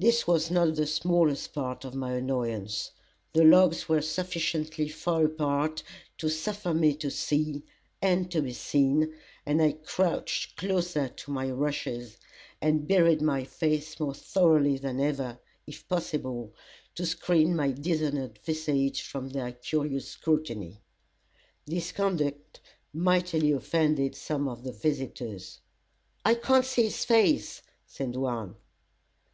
This 0.00 0.26
was 0.26 0.50
not 0.50 0.74
the 0.74 0.88
smallest 0.88 1.52
part 1.54 1.84
of 1.84 1.94
my 1.94 2.14
annoyance. 2.14 2.90
The 3.32 3.44
logs 3.44 3.88
were 3.88 4.02
sufficiently 4.02 4.88
far 4.88 5.26
apart 5.26 5.84
to 6.18 6.28
suffer 6.28 6.74
me 6.74 6.94
to 6.96 7.12
see 7.12 7.62
and 8.02 8.28
to 8.32 8.42
be 8.42 8.54
seen, 8.54 9.14
and 9.46 9.62
I 9.62 9.70
crouched 9.84 10.56
closer 10.56 11.08
to 11.08 11.30
my 11.30 11.48
rushes, 11.48 12.16
and 12.60 12.88
buried 12.88 13.22
my 13.22 13.44
face 13.44 14.00
more 14.00 14.14
thoroughly 14.14 14.78
than 14.78 14.98
ever, 14.98 15.38
if 15.64 15.88
possible, 15.88 16.52
to 16.96 17.06
screen 17.06 17.54
my 17.54 17.70
dishonoured 17.70 18.38
visage 18.44 19.02
from 19.02 19.28
their 19.28 19.52
curious 19.52 20.08
scrutiny. 20.08 20.80
This 21.66 21.92
conduct 21.92 22.58
mightily 22.92 23.52
offended 23.52 24.16
some 24.16 24.48
of 24.48 24.64
the 24.64 24.72
visitors. 24.72 25.60
"I 26.24 26.34
can't 26.34 26.64
see 26.66 26.82
his 26.82 27.04
face," 27.04 27.62
said 27.86 28.16
one. 28.16 28.56